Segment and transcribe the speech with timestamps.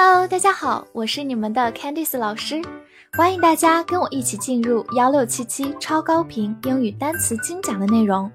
[0.00, 2.62] Hello，大家好，我是你们的 Candice 老师，
[3.14, 8.30] 欢迎大家跟我一起进入幺六七七超高频英语单词精讲的内容，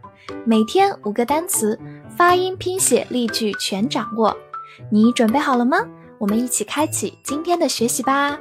[0.46, 1.80] 每天五个单词，
[2.18, 4.36] 发音、拼写、例句全掌握，
[4.92, 5.78] 你准备好了吗？
[6.18, 8.38] 我们一起开启今天的学习吧。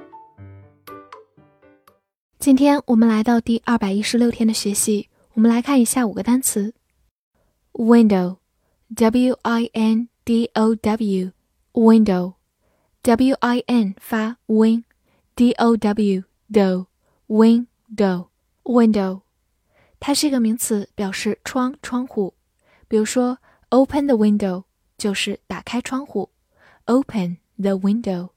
[2.40, 6.74] 今天我们来到第二百一十六天的学习，我们来看一下五个单词
[7.74, 12.32] ：window，w i n d o w，window。
[13.01, 16.87] w i n 发 win，d o w do
[17.27, 18.27] window
[18.63, 19.21] window，
[19.99, 22.33] 它是一个名词，表示窗窗户。
[22.87, 24.65] 比如说，open the window
[24.97, 26.31] 就是打开窗户，
[26.85, 28.29] open the window。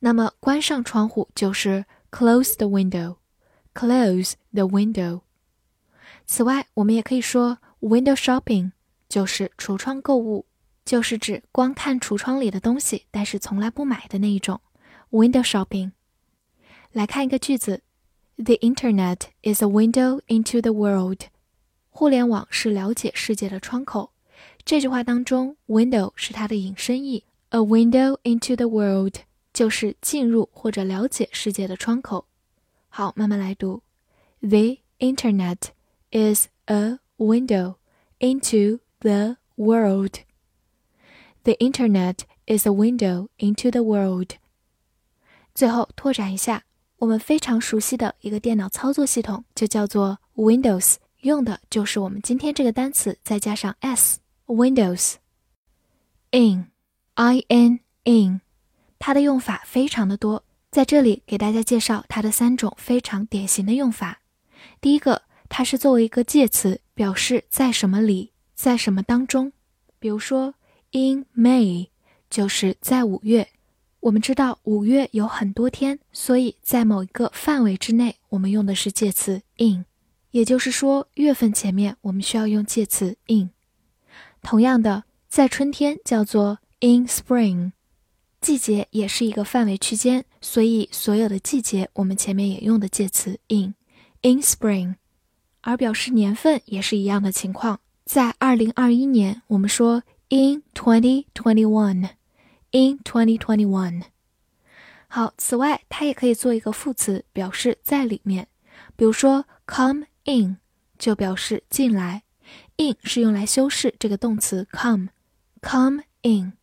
[0.00, 5.22] 那么关上窗户就是 close the window，close the window。
[6.26, 8.72] 此外，我们也可以说 window shopping
[9.08, 10.46] 就是橱窗购物。
[10.88, 14.60] 就是指光看橱窗里的东西，但是从来不买的那一种，
[15.10, 15.92] window shopping。
[16.92, 17.82] 来看一个句子：
[18.36, 21.22] The internet is a window into the world。
[21.90, 24.12] 互联网是了解世界的窗口。
[24.64, 29.14] 这句话当中，window 是它的引申义，a window into the world
[29.52, 32.26] 就是进入或者了解世界的窗口。
[32.88, 33.82] 好，慢慢来读：
[34.40, 35.58] The internet
[36.10, 37.76] is a window
[38.18, 40.18] into the world。
[41.49, 44.33] The internet is a window into the world。
[45.55, 46.61] 最后拓展一下，
[46.97, 55.15] 我们非常熟悉的一个电脑操作系统就叫做 Windows，用的就是我们今天这个单词再加上 s，Windows。
[56.29, 58.41] In，I N in，
[58.99, 64.21] 它的用法非常的多，在这里给大家介绍它的三种非常典型的用法。
[64.79, 69.51] 第一个，它是作为一个介词，表示在什么里，在什么当中，
[69.97, 70.53] 比如说。
[70.91, 71.89] In May，
[72.31, 73.49] 就是在五月。
[73.99, 79.85] 我们知道五月有很多天，所以在某一个范围之内，我们用的是介词 in。
[80.31, 83.51] 也就是说，月份前面我们需要用介词 in。
[84.41, 87.73] 同样的，在春天叫做 in spring，
[88.41, 93.75] 季节也是一个范围区间，所以所有的季节我们前面也用的介词 in。
[94.23, 94.95] In spring，
[95.61, 97.79] 而表示年份也是一样的情况。
[98.05, 100.01] 在二零二一年，我们说。
[100.31, 102.09] In 2021,
[102.71, 104.03] in 2021。
[105.07, 108.47] 好，此外，它也可以做一个副词，表示在里面。
[108.95, 110.57] 比如说，come in
[110.99, 112.21] 就表示进来
[112.77, 116.53] ，in 是用来修饰这个动词 come，come in。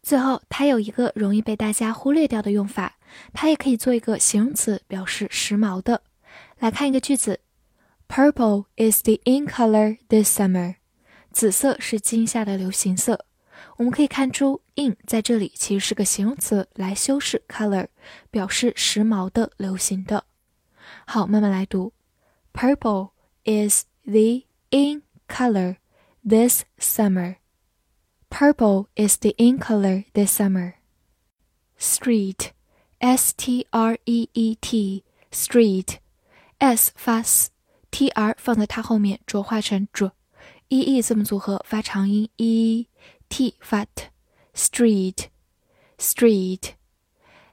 [0.00, 2.98] 最后，它有一个容易被大家忽略掉的用法，
[3.32, 6.02] 它也可以做一个形容词，表示时髦的。
[6.60, 7.40] 来看一个句子
[8.06, 10.76] ：Purple is the in color this summer.
[11.31, 13.25] 紫色是今夏的流行色，
[13.77, 17.87] 我们可以看出，in 在这里其实是个形容词，来修饰 color，
[18.31, 20.25] 表示时髦的、流行的。
[21.05, 21.93] 好，慢慢来读，
[22.53, 23.11] Purple
[23.43, 25.77] is the in color
[26.27, 27.35] this summer.
[28.29, 30.73] Purple is the in color this summer.
[31.79, 32.49] Street,
[32.99, 35.97] S-T-R-E-E-T, street,
[36.57, 40.09] S 发 s，T-R 放在它后面浊化成 j。
[40.72, 42.86] e e 字母组合发长音 e
[43.28, 45.26] t 发 t，street
[45.98, 46.70] street，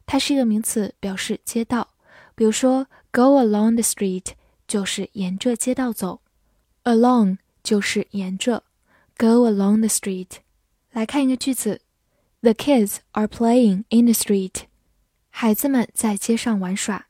[0.06, 1.90] 它是一个名词，表示街道。
[2.34, 4.28] 比如说，go along the street
[4.66, 6.22] 就是沿着街道走
[6.86, 8.64] ，along 就是沿着
[9.18, 10.38] ，go along the street。
[10.92, 11.82] 来看一个句子
[12.40, 14.62] ：The kids are playing in the street。
[15.30, 17.08] 孩子们在街上玩耍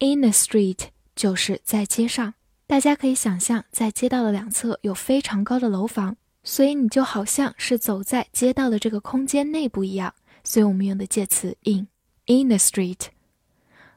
[0.00, 2.34] ，in the street 就是在街上。
[2.66, 10.14] 大家可以想象，在街道的两侧有非常高的楼房，所以你就好像是走在街道的这个空间内部一样。
[10.42, 11.88] 所以我们用的介词 in
[12.26, 13.08] in the street。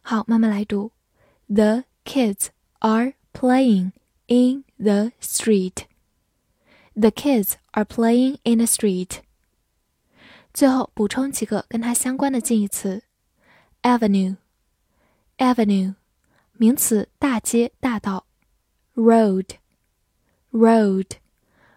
[0.02, 0.92] 好，慢慢来读
[1.48, 2.48] ：The kids
[2.80, 3.94] are playing
[4.28, 5.86] in the street.
[6.94, 9.20] The kids are playing in the street.
[10.54, 13.04] 最后补充几个跟它相关的近义词
[13.82, 14.36] ：avenue
[15.38, 15.96] avenue
[16.54, 18.25] 名词，大街、大道。
[18.95, 19.57] road
[20.53, 21.07] road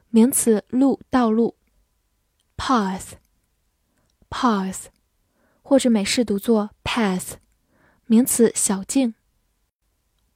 [0.10, 1.56] 名词路道路
[2.58, 3.14] path
[4.30, 4.86] path
[5.62, 7.34] 或者美式读作 path
[8.06, 9.14] 名词小径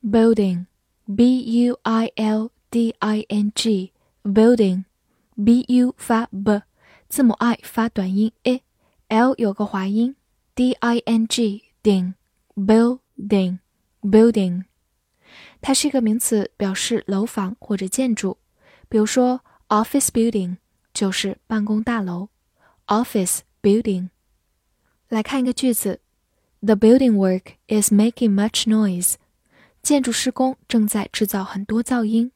[0.04, 0.66] building
[1.06, 3.94] b u i l d i n g
[4.24, 4.86] building
[5.36, 6.62] b u 发 b
[7.08, 8.62] 字母 i 发短音 a
[9.08, 10.16] l 有个滑音
[10.56, 12.16] d i n g 顶
[12.56, 13.60] building
[14.02, 14.64] building
[15.61, 18.39] 它是一个名词，表示楼房或者建筑。
[18.89, 20.57] 比如说，office building
[20.93, 22.29] 就是办公大楼
[22.87, 24.09] ，office building。
[25.09, 26.01] 来看一个句子
[26.61, 29.15] ：The building work is making much noise。
[29.83, 32.31] 建筑施工正在制造很多噪音。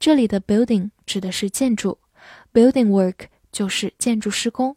[0.00, 1.98] 这里的 building 指的是建筑
[2.52, 4.76] ，building work 就是建筑施工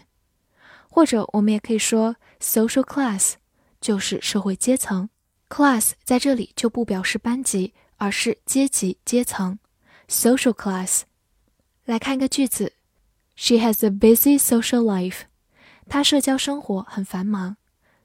[0.90, 3.34] 或者我们也可以说 social class
[3.80, 5.08] 就是社会阶层
[5.48, 9.60] ，class 在这里就不表示班级，而是阶级阶层
[10.08, 11.02] ，social class。
[11.84, 12.72] 来看一个句子
[13.36, 15.20] ，She has a busy social life。
[15.88, 17.56] 她社交生活很繁忙。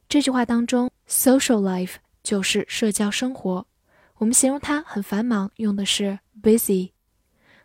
[0.08, 1.96] 这句话当中，social life
[2.28, 3.66] 就是社交生活。
[4.18, 6.92] 我们形容他很繁忙，用的是 busy。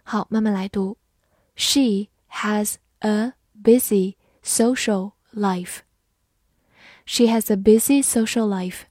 [0.04, 0.98] 好，慢慢来读
[1.56, 4.14] ，She has a busy
[4.44, 5.78] social life.
[7.04, 8.82] She has a busy social life.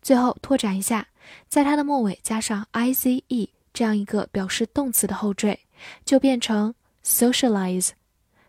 [0.00, 1.08] 最后拓展一下，
[1.48, 5.58] 在它的末尾加上 i z e 这样一个表示动词的后缀，
[6.04, 6.72] 就变成
[7.04, 7.90] socialize，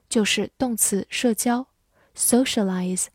[0.07, 1.65] 就是动词社交
[2.15, 3.07] socialize。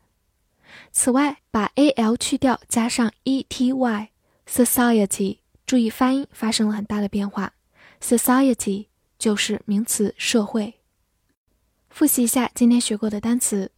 [0.91, 4.09] 此外，把 a l 去掉，加上 e t y
[4.47, 7.53] society，注意发音发生了很大的变化。
[8.01, 8.87] society
[9.17, 10.75] 就是名词社会。
[11.89, 13.71] 复习一下今天学过的单词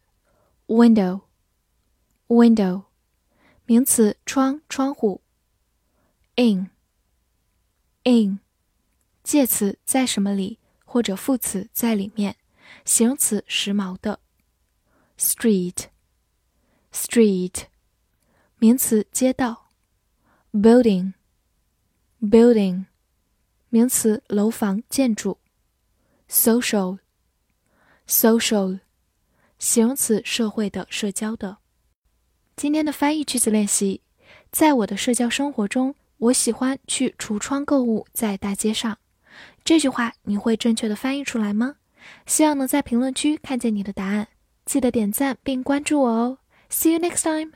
[0.67, 2.83] ：window，window，
[3.65, 5.21] 名词，窗、窗户
[6.35, 8.39] ；in，in，
[9.23, 12.33] 介词，在什么里，或者副词，在里面；
[12.85, 14.19] 形容词，时髦的
[15.17, 15.85] street
[16.93, 17.63] Street，
[18.59, 19.69] 名词，街道
[20.53, 22.85] ；building，building，
[23.69, 25.37] 名词，楼房、建筑
[26.29, 26.99] ；social。
[28.07, 28.79] social，
[29.57, 31.57] 形容词，社会的、社交的。
[32.57, 34.01] 今天的翻译句子练习，
[34.51, 38.97] 在我的社交生活中，我喜欢去橱窗购物，在大街上。
[39.63, 41.77] 这句话你会正确的翻译出来吗？
[42.25, 44.27] 希望能在评论区看见你的答案。
[44.65, 46.39] 记得点赞并关注我哦。
[46.71, 47.53] See you next time.